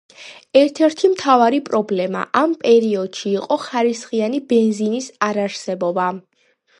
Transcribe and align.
ერთ-ერთი 0.59 1.09
მთავარი 1.09 1.59
პრობლემა 1.67 2.23
ამ 2.41 2.55
პერიოდში 2.63 3.33
იყო 3.33 3.57
ხარისხიანი 3.65 4.41
ბენზინის 4.55 5.11
არარსებობა. 5.27 6.09